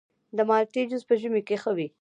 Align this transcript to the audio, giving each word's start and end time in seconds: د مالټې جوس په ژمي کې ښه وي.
د 0.37 0.39
مالټې 0.49 0.81
جوس 0.89 1.03
په 1.09 1.13
ژمي 1.21 1.41
کې 1.47 1.55
ښه 1.61 1.71
وي. 1.77 1.87